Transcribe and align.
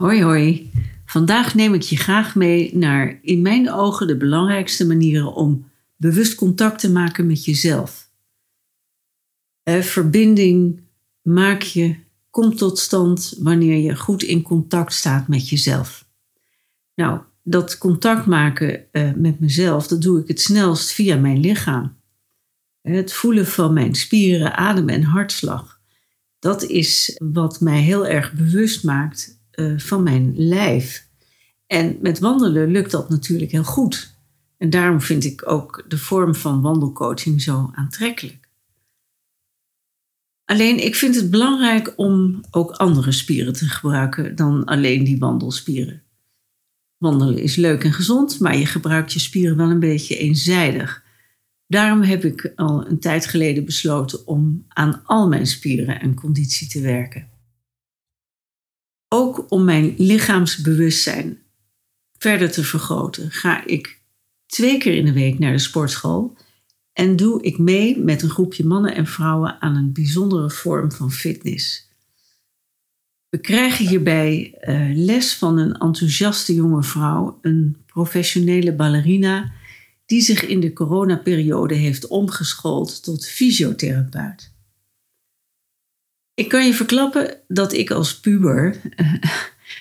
Hoi 0.00 0.22
hoi. 0.22 0.70
Vandaag 1.04 1.54
neem 1.54 1.74
ik 1.74 1.82
je 1.82 1.96
graag 1.96 2.34
mee 2.34 2.76
naar 2.76 3.18
in 3.22 3.42
mijn 3.42 3.72
ogen 3.72 4.06
de 4.06 4.16
belangrijkste 4.16 4.86
manieren 4.86 5.34
om 5.34 5.70
bewust 5.96 6.34
contact 6.34 6.80
te 6.80 6.90
maken 6.90 7.26
met 7.26 7.44
jezelf. 7.44 8.10
Eh, 9.62 9.80
verbinding 9.80 10.80
maak 11.22 11.62
je, 11.62 11.96
komt 12.30 12.58
tot 12.58 12.78
stand 12.78 13.34
wanneer 13.38 13.76
je 13.76 13.96
goed 13.96 14.22
in 14.22 14.42
contact 14.42 14.92
staat 14.92 15.28
met 15.28 15.48
jezelf. 15.48 16.06
Nou, 16.94 17.20
dat 17.42 17.78
contact 17.78 18.26
maken 18.26 18.92
eh, 18.92 19.12
met 19.12 19.40
mezelf, 19.40 19.86
dat 19.86 20.02
doe 20.02 20.20
ik 20.20 20.28
het 20.28 20.40
snelst 20.40 20.92
via 20.92 21.16
mijn 21.16 21.40
lichaam. 21.40 21.96
Het 22.82 23.12
voelen 23.12 23.46
van 23.46 23.72
mijn 23.72 23.94
spieren, 23.94 24.56
adem 24.56 24.88
en 24.88 25.02
hartslag. 25.02 25.80
Dat 26.38 26.64
is 26.64 27.16
wat 27.22 27.60
mij 27.60 27.80
heel 27.80 28.06
erg 28.06 28.32
bewust 28.32 28.84
maakt 28.84 29.38
eh, 29.50 29.78
van 29.78 30.02
mijn 30.02 30.32
lijf. 30.36 31.08
En 31.66 31.98
met 32.00 32.18
wandelen 32.18 32.70
lukt 32.70 32.90
dat 32.90 33.08
natuurlijk 33.08 33.50
heel 33.50 33.64
goed. 33.64 34.14
En 34.56 34.70
daarom 34.70 35.00
vind 35.00 35.24
ik 35.24 35.50
ook 35.50 35.84
de 35.88 35.98
vorm 35.98 36.34
van 36.34 36.60
wandelcoaching 36.60 37.42
zo 37.42 37.70
aantrekkelijk. 37.74 38.48
Alleen 40.44 40.84
ik 40.84 40.94
vind 40.94 41.14
het 41.14 41.30
belangrijk 41.30 41.92
om 41.96 42.40
ook 42.50 42.70
andere 42.70 43.12
spieren 43.12 43.52
te 43.52 43.64
gebruiken 43.64 44.36
dan 44.36 44.64
alleen 44.64 45.04
die 45.04 45.18
wandelspieren. 45.18 46.02
Wandelen 46.96 47.42
is 47.42 47.56
leuk 47.56 47.84
en 47.84 47.92
gezond, 47.92 48.40
maar 48.40 48.56
je 48.56 48.66
gebruikt 48.66 49.12
je 49.12 49.18
spieren 49.18 49.56
wel 49.56 49.70
een 49.70 49.80
beetje 49.80 50.16
eenzijdig. 50.16 51.02
Daarom 51.66 52.02
heb 52.02 52.24
ik 52.24 52.52
al 52.56 52.86
een 52.86 52.98
tijd 52.98 53.26
geleden 53.26 53.64
besloten 53.64 54.26
om 54.26 54.64
aan 54.68 55.02
al 55.04 55.28
mijn 55.28 55.46
spieren 55.46 56.00
en 56.00 56.14
conditie 56.14 56.68
te 56.68 56.80
werken. 56.80 57.28
Ook 59.30 59.46
om 59.48 59.64
mijn 59.64 59.94
lichaamsbewustzijn 59.96 61.38
verder 62.18 62.50
te 62.50 62.64
vergroten, 62.64 63.30
ga 63.30 63.66
ik 63.66 64.00
twee 64.46 64.78
keer 64.78 64.94
in 64.94 65.04
de 65.04 65.12
week 65.12 65.38
naar 65.38 65.52
de 65.52 65.58
sportschool 65.58 66.36
en 66.92 67.16
doe 67.16 67.42
ik 67.42 67.58
mee 67.58 67.98
met 67.98 68.22
een 68.22 68.30
groepje 68.30 68.64
mannen 68.64 68.94
en 68.94 69.06
vrouwen 69.06 69.60
aan 69.60 69.76
een 69.76 69.92
bijzondere 69.92 70.50
vorm 70.50 70.92
van 70.92 71.12
fitness. 71.12 71.88
We 73.28 73.38
krijgen 73.38 73.86
hierbij 73.86 74.58
uh, 74.60 74.90
les 74.94 75.34
van 75.34 75.58
een 75.58 75.72
enthousiaste 75.72 76.54
jonge 76.54 76.82
vrouw, 76.82 77.38
een 77.42 77.76
professionele 77.86 78.74
ballerina, 78.74 79.52
die 80.06 80.20
zich 80.20 80.46
in 80.46 80.60
de 80.60 80.72
coronaperiode 80.72 81.74
heeft 81.74 82.06
omgeschoold 82.06 83.02
tot 83.02 83.26
fysiotherapeut. 83.26 84.52
Ik 86.34 86.48
kan 86.48 86.66
je 86.66 86.74
verklappen 86.74 87.36
dat 87.48 87.72
ik 87.72 87.90
als 87.90 88.20
puber 88.20 88.80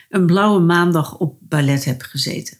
een 0.09 0.25
blauwe 0.25 0.59
maandag 0.59 1.17
op 1.17 1.37
ballet 1.41 1.85
heb 1.85 2.01
gezeten. 2.01 2.57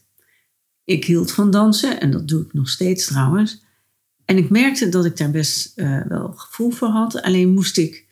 Ik 0.83 1.05
hield 1.05 1.31
van 1.31 1.51
dansen 1.51 1.99
en 1.99 2.11
dat 2.11 2.27
doe 2.27 2.41
ik 2.41 2.53
nog 2.53 2.69
steeds 2.69 3.05
trouwens. 3.05 3.61
En 4.25 4.37
ik 4.37 4.49
merkte 4.49 4.89
dat 4.89 5.05
ik 5.05 5.17
daar 5.17 5.31
best 5.31 5.71
uh, 5.75 6.01
wel 6.07 6.33
gevoel 6.33 6.71
voor 6.71 6.87
had. 6.87 7.21
Alleen 7.21 7.49
moest 7.49 7.77
ik 7.77 8.05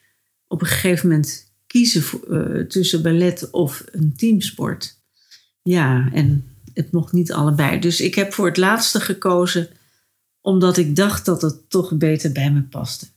op 0.48 0.62
een 0.62 0.68
gegeven 0.68 1.10
moment 1.10 1.52
kiezen 1.68 2.04
uh, 2.30 2.64
tussen 2.64 3.02
ballet 3.02 3.50
of 3.52 3.84
een 3.92 4.16
teamsport. 4.16 5.00
Ja, 5.64 6.10
en 6.14 6.56
het 6.74 6.92
mocht 6.92 7.14
niet 7.14 7.34
allebei. 7.34 7.80
Dus 7.80 8.02
ik 8.02 8.16
heb 8.16 8.34
voor 8.34 8.46
het 8.46 8.58
laatste 8.58 9.00
gekozen 9.00 9.70
omdat 10.42 10.78
ik 10.78 10.96
dacht 10.96 11.26
dat 11.26 11.42
het 11.42 11.70
toch 11.70 11.98
beter 11.98 12.32
bij 12.32 12.52
me 12.52 12.62
paste. 12.62 13.08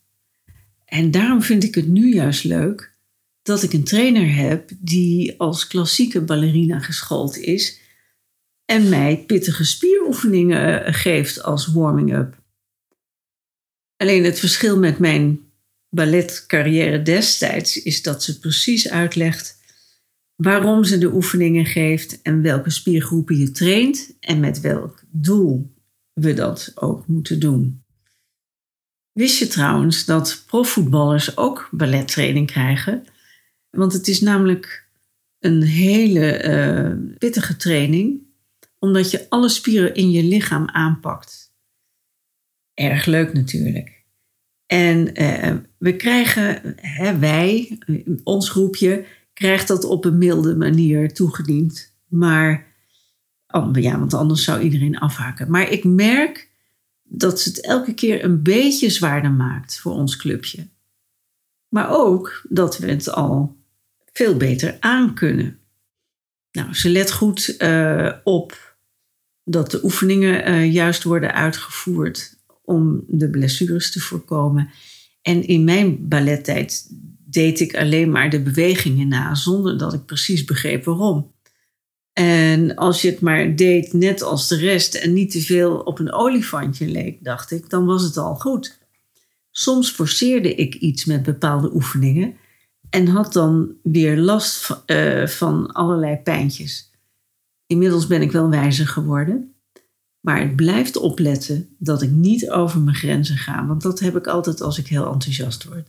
En 0.91 1.11
daarom 1.11 1.43
vind 1.43 1.65
ik 1.65 1.75
het 1.75 1.89
nu 1.89 2.15
juist 2.15 2.45
leuk 2.45 2.95
dat 3.43 3.63
ik 3.63 3.73
een 3.73 3.85
trainer 3.85 4.35
heb 4.35 4.71
die 4.79 5.39
als 5.39 5.67
klassieke 5.67 6.21
ballerina 6.21 6.79
geschoold 6.79 7.37
is 7.37 7.81
en 8.65 8.89
mij 8.89 9.25
pittige 9.27 9.65
spieroefeningen 9.65 10.85
eh, 10.85 10.95
geeft 10.95 11.43
als 11.43 11.67
warming-up. 11.67 12.39
Alleen 13.97 14.25
het 14.25 14.39
verschil 14.39 14.79
met 14.79 14.99
mijn 14.99 15.41
balletcarrière 15.89 17.03
destijds 17.03 17.83
is 17.83 18.03
dat 18.03 18.23
ze 18.23 18.39
precies 18.39 18.89
uitlegt 18.89 19.59
waarom 20.37 20.85
ze 20.85 20.99
de 20.99 21.13
oefeningen 21.13 21.67
geeft 21.67 22.23
en 22.23 22.43
welke 22.43 22.71
spiergroepen 22.71 23.37
je 23.37 23.51
traint 23.51 24.13
en 24.21 24.41
met 24.41 24.61
welk 24.61 25.03
doel 25.11 25.71
we 26.13 26.35
dat 26.35 26.73
ook 26.75 27.07
moeten 27.07 27.41
doen. 27.41 27.80
Wist 29.21 29.39
je 29.39 29.47
trouwens 29.47 30.05
dat 30.05 30.43
profvoetballers 30.47 31.37
ook 31.37 31.69
ballettraining 31.71 32.47
krijgen? 32.47 33.05
Want 33.71 33.93
het 33.93 34.09
is 34.09 34.21
namelijk 34.21 34.89
een 35.39 35.63
hele 35.63 36.45
uh, 36.45 37.17
pittige 37.19 37.57
training, 37.57 38.23
omdat 38.79 39.11
je 39.11 39.27
alle 39.29 39.49
spieren 39.49 39.95
in 39.95 40.11
je 40.11 40.23
lichaam 40.23 40.69
aanpakt. 40.69 41.53
Erg 42.75 43.07
leuk 43.07 43.33
natuurlijk. 43.33 44.05
En 44.67 45.23
uh, 45.23 45.57
we 45.79 45.97
krijgen, 45.97 46.75
hè, 46.77 47.19
wij, 47.19 47.79
ons 48.25 48.51
groepje, 48.51 49.05
krijgt 49.33 49.69
dat 49.69 49.85
op 49.85 50.05
een 50.05 50.19
milde 50.19 50.57
manier 50.57 51.13
toegediend. 51.15 51.93
Maar, 52.07 52.67
oh, 53.47 53.69
ja, 53.73 53.99
want 53.99 54.15
anders 54.15 54.45
zou 54.45 54.61
iedereen 54.61 54.99
afhaken. 54.99 55.51
Maar 55.51 55.71
ik 55.71 55.85
merk 55.85 56.50
dat 57.13 57.41
ze 57.41 57.49
het 57.49 57.61
elke 57.61 57.95
keer 57.95 58.25
een 58.25 58.43
beetje 58.43 58.91
zwaarder 58.91 59.31
maakt 59.31 59.81
voor 59.81 59.93
ons 59.93 60.17
clubje. 60.17 60.69
Maar 61.69 61.91
ook 61.91 62.43
dat 62.49 62.79
we 62.79 62.91
het 62.91 63.11
al 63.11 63.57
veel 64.13 64.37
beter 64.37 64.77
aan 64.81 65.15
kunnen. 65.15 65.59
Nou, 66.53 66.75
ze 66.75 66.89
let 66.89 67.13
goed 67.13 67.55
uh, 67.59 68.13
op 68.25 68.77
dat 69.45 69.71
de 69.71 69.85
oefeningen 69.85 70.49
uh, 70.49 70.73
juist 70.73 71.03
worden 71.03 71.35
uitgevoerd 71.35 72.37
om 72.65 73.05
de 73.09 73.31
blessures 73.31 73.93
te 73.93 74.01
voorkomen. 74.01 74.71
En 75.23 75.47
in 75.47 75.65
mijn 75.65 76.09
ballettijd 76.09 76.87
deed 77.31 77.61
ik 77.61 77.77
alleen 77.77 78.11
maar 78.11 78.31
de 78.31 78.43
bewegingen 78.43 79.09
na, 79.09 79.35
zonder 79.35 79.79
dat 79.79 79.93
ik 79.93 80.05
precies 80.05 80.45
begreep 80.45 80.85
waarom. 80.85 81.33
En 82.21 82.75
als 82.75 83.03
je 83.03 83.11
het 83.11 83.21
maar 83.21 83.57
deed 83.57 83.93
net 83.93 84.23
als 84.23 84.49
de 84.49 84.57
rest 84.57 84.95
en 84.95 85.13
niet 85.13 85.31
te 85.31 85.41
veel 85.41 85.79
op 85.79 85.99
een 85.99 86.13
olifantje 86.13 86.87
leek, 86.87 87.25
dacht 87.25 87.51
ik, 87.51 87.71
dan 87.71 87.85
was 87.85 88.03
het 88.03 88.17
al 88.17 88.35
goed. 88.35 88.79
Soms 89.51 89.91
forceerde 89.91 90.55
ik 90.55 90.75
iets 90.75 91.05
met 91.05 91.23
bepaalde 91.23 91.75
oefeningen 91.75 92.35
en 92.91 93.07
had 93.07 93.33
dan 93.33 93.73
weer 93.83 94.17
last 94.17 94.57
van, 94.57 94.83
uh, 94.87 95.27
van 95.27 95.73
allerlei 95.73 96.17
pijntjes. 96.17 96.91
Inmiddels 97.67 98.07
ben 98.07 98.23
ik 98.23 98.33
wel 98.33 98.51
wijzer 98.51 98.87
geworden, 98.87 99.55
maar 100.21 100.41
het 100.41 100.57
blijft 100.57 100.97
opletten 100.97 101.77
dat 101.79 102.03
ik 102.03 102.11
niet 102.11 102.51
over 102.51 102.81
mijn 102.81 102.97
grenzen 102.97 103.37
ga, 103.37 103.67
want 103.67 103.83
dat 103.83 104.01
heb 104.01 104.17
ik 104.17 104.27
altijd 104.27 104.61
als 104.61 104.79
ik 104.79 104.87
heel 104.87 105.13
enthousiast 105.13 105.65
word. 105.65 105.89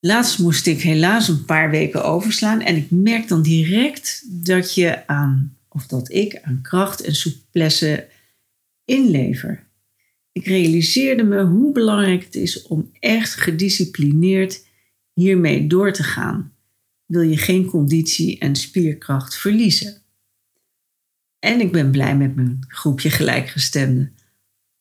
Laatst 0.00 0.38
moest 0.38 0.66
ik 0.66 0.80
helaas 0.80 1.28
een 1.28 1.44
paar 1.44 1.70
weken 1.70 2.04
overslaan 2.04 2.60
en 2.60 2.76
ik 2.76 2.90
merk 2.90 3.28
dan 3.28 3.42
direct 3.42 4.24
dat 4.44 4.74
je 4.74 5.06
aan, 5.06 5.56
of 5.68 5.86
dat 5.86 6.12
ik 6.12 6.40
aan 6.42 6.58
kracht 6.62 7.00
en 7.00 7.14
souplesse 7.14 8.08
inlever. 8.84 9.66
Ik 10.32 10.46
realiseerde 10.46 11.22
me 11.22 11.42
hoe 11.42 11.72
belangrijk 11.72 12.24
het 12.24 12.34
is 12.34 12.62
om 12.62 12.90
echt 13.00 13.34
gedisciplineerd 13.34 14.66
hiermee 15.12 15.66
door 15.66 15.92
te 15.92 16.02
gaan. 16.02 16.52
Wil 17.06 17.22
je 17.22 17.36
geen 17.36 17.64
conditie 17.64 18.38
en 18.38 18.56
spierkracht 18.56 19.36
verliezen? 19.36 20.02
En 21.38 21.60
ik 21.60 21.72
ben 21.72 21.90
blij 21.90 22.16
met 22.16 22.36
mijn 22.36 22.64
groepje 22.68 23.10
gelijkgestemden. 23.10 24.14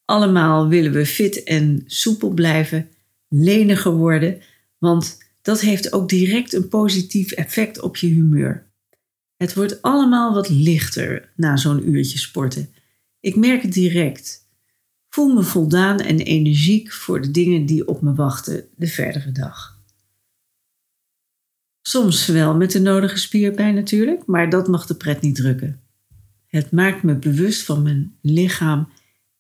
Allemaal 0.06 0.68
willen 0.68 0.92
we 0.92 1.06
fit 1.06 1.44
en 1.44 1.84
soepel 1.86 2.30
blijven, 2.30 2.90
leniger 3.28 3.92
worden 3.92 4.42
want 4.80 5.18
dat 5.42 5.62
heeft 5.62 5.94
ook 5.94 6.10
direct 6.10 6.54
een 6.54 6.68
positief 6.68 7.32
effect 7.32 7.82
op 7.82 7.98
je 7.98 8.08
humeur. 8.08 8.68
Het 9.38 9.54
wordt 9.54 9.82
allemaal 9.82 10.34
wat 10.34 10.50
lichter 10.50 11.30
na 11.36 11.58
zo'n 11.58 11.90
uurtje 11.90 12.18
sporten. 12.18 12.74
Ik 13.20 13.36
merk 13.36 13.62
het 13.62 13.74
direct. 13.74 14.48
voel 15.10 15.34
me 15.34 15.44
voldaan 15.44 16.00
en 16.00 16.20
energiek 16.20 16.92
voor 16.92 17.22
de 17.22 17.32
dingen 17.32 17.66
die 17.66 17.88
op 17.88 18.02
me 18.02 18.14
wachten 18.14 18.68
de 18.76 18.88
verdere 18.88 19.32
dag. 19.32 19.78
Soms 21.82 22.26
wel 22.26 22.56
met 22.56 22.72
de 22.72 22.80
nodige 22.80 23.18
spierpijn 23.18 23.76
natuurlijk, 23.76 24.26
maar 24.26 24.50
dat 24.50 24.68
mag 24.68 24.86
de 24.86 24.96
pret 24.96 25.22
niet 25.22 25.36
drukken. 25.36 25.82
Het 26.48 26.72
maakt 26.72 27.04
me 27.04 27.16
bewust 27.16 27.64
van 27.64 27.82
mijn 27.82 28.16
lichaam 28.22 28.90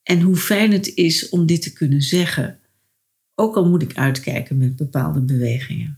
en 0.03 0.21
hoe 0.21 0.35
fijn 0.35 0.71
het 0.71 0.95
is 0.95 1.30
om 1.30 1.45
dit 1.45 1.62
te 1.62 1.74
kunnen 1.74 2.01
zeggen, 2.01 2.58
ook 3.39 3.56
al 3.56 3.69
moet 3.69 3.81
ik 3.81 3.97
uitkijken 3.97 4.57
met 4.57 4.75
bepaalde 4.75 5.19
bewegingen. 5.19 5.97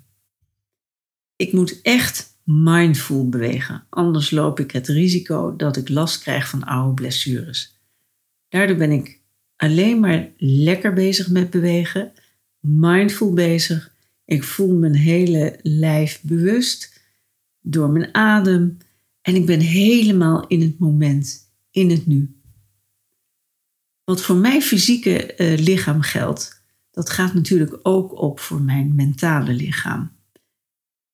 Ik 1.35 1.53
moet 1.53 1.81
echt 1.81 2.37
mindful 2.43 3.29
bewegen, 3.29 3.83
anders 3.89 4.31
loop 4.31 4.59
ik 4.59 4.71
het 4.71 4.87
risico 4.87 5.55
dat 5.55 5.77
ik 5.77 5.89
last 5.89 6.21
krijg 6.21 6.49
van 6.49 6.63
oude 6.63 6.93
blessures. 6.93 7.75
Daardoor 8.49 8.75
ben 8.75 8.91
ik 8.91 9.19
alleen 9.55 9.99
maar 9.99 10.29
lekker 10.37 10.93
bezig 10.93 11.29
met 11.29 11.49
bewegen, 11.49 12.11
mindful 12.59 13.33
bezig. 13.33 13.93
Ik 14.25 14.43
voel 14.43 14.73
mijn 14.73 14.95
hele 14.95 15.59
lijf 15.61 16.21
bewust 16.21 17.01
door 17.61 17.89
mijn 17.89 18.15
adem 18.15 18.77
en 19.21 19.35
ik 19.35 19.45
ben 19.45 19.59
helemaal 19.59 20.47
in 20.47 20.61
het 20.61 20.79
moment, 20.79 21.49
in 21.71 21.89
het 21.89 22.05
nu. 22.05 22.35
Wat 24.03 24.21
voor 24.21 24.35
mijn 24.35 24.61
fysieke 24.61 25.33
uh, 25.37 25.57
lichaam 25.57 26.01
geldt, 26.01 26.60
dat 26.91 27.09
gaat 27.09 27.33
natuurlijk 27.33 27.79
ook 27.83 28.21
op 28.21 28.39
voor 28.39 28.61
mijn 28.61 28.95
mentale 28.95 29.53
lichaam. 29.53 30.11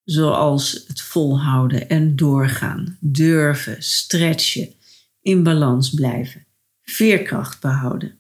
Zoals 0.04 0.84
het 0.88 1.02
volhouden 1.02 1.90
en 1.90 2.16
doorgaan, 2.16 2.98
durven, 3.00 3.84
stretchen, 3.84 4.74
in 5.22 5.44
balans 5.44 5.90
blijven, 5.90 6.46
veerkracht 6.82 7.62
behouden. 7.62 8.18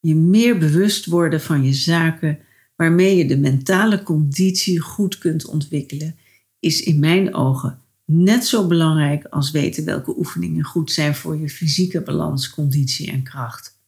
Je 0.00 0.14
meer 0.14 0.58
bewust 0.58 1.06
worden 1.06 1.40
van 1.40 1.64
je 1.64 1.72
zaken 1.72 2.38
waarmee 2.76 3.16
je 3.16 3.26
de 3.26 3.38
mentale 3.38 4.02
conditie 4.02 4.80
goed 4.80 5.18
kunt 5.18 5.46
ontwikkelen, 5.46 6.18
is 6.58 6.82
in 6.82 6.98
mijn 6.98 7.34
ogen 7.34 7.78
net 8.04 8.44
zo 8.44 8.66
belangrijk 8.66 9.24
als 9.24 9.50
weten 9.50 9.84
welke 9.84 10.18
oefeningen 10.18 10.64
goed 10.64 10.92
zijn 10.92 11.14
voor 11.14 11.36
je 11.36 11.48
fysieke 11.48 12.00
balans, 12.00 12.50
conditie 12.50 13.10
en 13.10 13.22
kracht. 13.22 13.78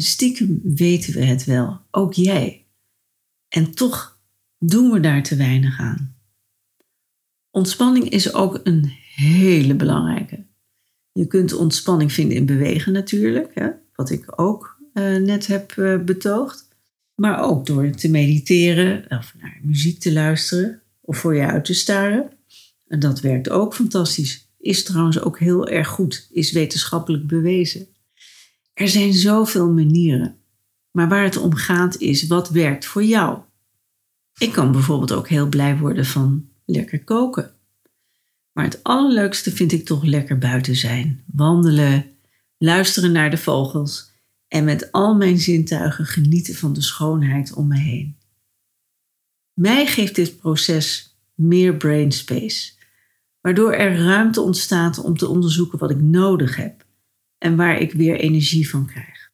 Stiekem 0.00 0.60
weten 0.64 1.12
we 1.12 1.24
het 1.24 1.44
wel, 1.44 1.80
ook 1.90 2.14
jij. 2.14 2.64
En 3.48 3.74
toch 3.74 4.18
doen 4.58 4.90
we 4.90 5.00
daar 5.00 5.22
te 5.22 5.36
weinig 5.36 5.78
aan. 5.78 6.14
Ontspanning 7.50 8.08
is 8.08 8.32
ook 8.34 8.60
een 8.62 8.92
hele 9.14 9.74
belangrijke. 9.74 10.44
Je 11.12 11.26
kunt 11.26 11.52
ontspanning 11.52 12.12
vinden 12.12 12.36
in 12.36 12.46
bewegen 12.46 12.92
natuurlijk, 12.92 13.54
hè, 13.54 13.68
wat 13.94 14.10
ik 14.10 14.40
ook 14.40 14.78
uh, 14.94 15.16
net 15.16 15.46
heb 15.46 15.74
uh, 15.76 15.98
betoogd. 16.04 16.68
Maar 17.14 17.42
ook 17.42 17.66
door 17.66 17.90
te 17.90 18.10
mediteren 18.10 19.04
of 19.08 19.34
naar 19.40 19.58
muziek 19.62 20.00
te 20.00 20.12
luisteren 20.12 20.80
of 21.00 21.18
voor 21.18 21.34
je 21.34 21.46
uit 21.46 21.64
te 21.64 21.74
staren. 21.74 22.30
En 22.88 23.00
dat 23.00 23.20
werkt 23.20 23.50
ook 23.50 23.74
fantastisch. 23.74 24.48
Is 24.58 24.84
trouwens 24.84 25.20
ook 25.20 25.38
heel 25.38 25.68
erg 25.68 25.88
goed, 25.88 26.28
is 26.30 26.52
wetenschappelijk 26.52 27.26
bewezen. 27.26 27.86
Er 28.78 28.88
zijn 28.88 29.12
zoveel 29.12 29.70
manieren. 29.70 30.36
Maar 30.90 31.08
waar 31.08 31.22
het 31.22 31.36
om 31.36 31.54
gaat 31.54 31.96
is 31.96 32.26
wat 32.26 32.50
werkt 32.50 32.86
voor 32.86 33.04
jou. 33.04 33.38
Ik 34.38 34.52
kan 34.52 34.72
bijvoorbeeld 34.72 35.12
ook 35.12 35.28
heel 35.28 35.48
blij 35.48 35.78
worden 35.78 36.04
van 36.04 36.48
lekker 36.64 37.04
koken. 37.04 37.50
Maar 38.52 38.64
het 38.64 38.82
allerleukste 38.82 39.52
vind 39.52 39.72
ik 39.72 39.86
toch 39.86 40.04
lekker 40.04 40.38
buiten 40.38 40.76
zijn, 40.76 41.24
wandelen, 41.26 42.06
luisteren 42.58 43.12
naar 43.12 43.30
de 43.30 43.36
vogels 43.36 44.10
en 44.48 44.64
met 44.64 44.92
al 44.92 45.14
mijn 45.14 45.38
zintuigen 45.38 46.06
genieten 46.06 46.54
van 46.54 46.72
de 46.72 46.82
schoonheid 46.82 47.52
om 47.52 47.66
me 47.66 47.78
heen. 47.78 48.16
Mij 49.54 49.86
geeft 49.86 50.14
dit 50.14 50.36
proces 50.36 51.16
meer 51.34 51.76
brain 51.76 52.12
space, 52.12 52.72
waardoor 53.40 53.72
er 53.72 54.04
ruimte 54.04 54.40
ontstaat 54.40 54.98
om 54.98 55.16
te 55.16 55.28
onderzoeken 55.28 55.78
wat 55.78 55.90
ik 55.90 56.00
nodig 56.00 56.56
heb 56.56 56.86
en 57.38 57.56
waar 57.56 57.80
ik 57.80 57.92
weer 57.92 58.16
energie 58.16 58.68
van 58.68 58.86
krijg. 58.86 59.30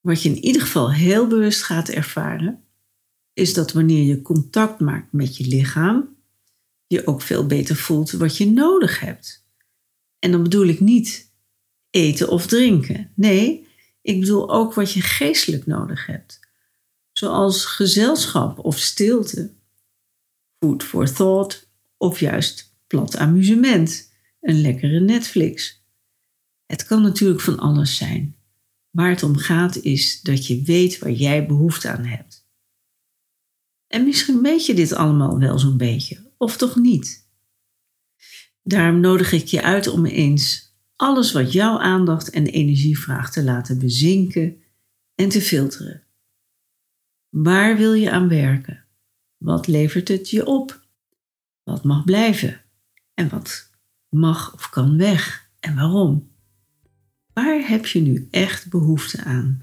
Wat 0.00 0.22
je 0.22 0.28
in 0.28 0.44
ieder 0.44 0.62
geval 0.62 0.92
heel 0.92 1.26
bewust 1.26 1.62
gaat 1.62 1.88
ervaren, 1.88 2.62
is 3.32 3.54
dat 3.54 3.72
wanneer 3.72 4.02
je 4.02 4.22
contact 4.22 4.80
maakt 4.80 5.12
met 5.12 5.36
je 5.36 5.46
lichaam, 5.46 6.16
je 6.86 7.06
ook 7.06 7.22
veel 7.22 7.46
beter 7.46 7.76
voelt 7.76 8.10
wat 8.10 8.36
je 8.36 8.50
nodig 8.50 9.00
hebt. 9.00 9.44
En 10.18 10.30
dan 10.30 10.42
bedoel 10.42 10.66
ik 10.66 10.80
niet 10.80 11.30
eten 11.90 12.28
of 12.28 12.46
drinken. 12.46 13.12
Nee, 13.14 13.66
ik 14.02 14.20
bedoel 14.20 14.50
ook 14.50 14.74
wat 14.74 14.92
je 14.92 15.00
geestelijk 15.00 15.66
nodig 15.66 16.06
hebt. 16.06 16.40
Zoals 17.12 17.64
gezelschap 17.64 18.58
of 18.58 18.78
stilte, 18.78 19.50
food 20.58 20.82
for 20.82 21.12
thought 21.12 21.68
of 21.96 22.20
juist 22.20 22.74
plat 22.86 23.16
amusement, 23.16 24.10
een 24.40 24.60
lekkere 24.60 25.00
Netflix. 25.00 25.77
Het 26.68 26.86
kan 26.86 27.02
natuurlijk 27.02 27.40
van 27.40 27.58
alles 27.58 27.96
zijn. 27.96 28.36
Waar 28.90 29.10
het 29.10 29.22
om 29.22 29.36
gaat 29.36 29.76
is 29.76 30.20
dat 30.20 30.46
je 30.46 30.62
weet 30.62 30.98
waar 30.98 31.10
jij 31.10 31.46
behoefte 31.46 31.88
aan 31.88 32.04
hebt. 32.04 32.46
En 33.86 34.04
misschien 34.04 34.42
weet 34.42 34.66
je 34.66 34.74
dit 34.74 34.92
allemaal 34.92 35.38
wel 35.38 35.58
zo'n 35.58 35.76
beetje, 35.76 36.30
of 36.36 36.56
toch 36.56 36.76
niet? 36.76 37.26
Daarom 38.62 39.00
nodig 39.00 39.32
ik 39.32 39.46
je 39.46 39.62
uit 39.62 39.86
om 39.86 40.06
eens 40.06 40.72
alles 40.96 41.32
wat 41.32 41.52
jouw 41.52 41.78
aandacht 41.78 42.30
en 42.30 42.46
energie 42.46 42.98
vraagt 42.98 43.32
te 43.32 43.42
laten 43.42 43.78
bezinken 43.78 44.62
en 45.14 45.28
te 45.28 45.40
filteren. 45.40 46.02
Waar 47.28 47.76
wil 47.76 47.92
je 47.92 48.10
aan 48.10 48.28
werken? 48.28 48.84
Wat 49.36 49.66
levert 49.66 50.08
het 50.08 50.30
je 50.30 50.46
op? 50.46 50.80
Wat 51.62 51.84
mag 51.84 52.04
blijven? 52.04 52.60
En 53.14 53.28
wat 53.28 53.70
mag 54.08 54.54
of 54.54 54.68
kan 54.68 54.96
weg? 54.96 55.48
En 55.60 55.74
waarom? 55.74 56.36
Waar 57.38 57.68
heb 57.68 57.86
je 57.86 58.00
nu 58.00 58.28
echt 58.30 58.70
behoefte 58.70 59.24
aan? 59.24 59.62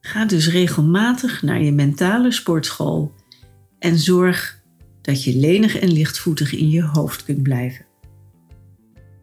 Ga 0.00 0.24
dus 0.24 0.48
regelmatig 0.48 1.42
naar 1.42 1.62
je 1.62 1.72
mentale 1.72 2.32
sportschool 2.32 3.14
en 3.78 3.98
zorg 3.98 4.60
dat 5.02 5.24
je 5.24 5.36
lenig 5.36 5.78
en 5.78 5.92
lichtvoetig 5.92 6.52
in 6.52 6.70
je 6.70 6.82
hoofd 6.82 7.24
kunt 7.24 7.42
blijven. 7.42 7.84